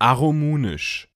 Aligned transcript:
Aromunisch. 0.00 1.09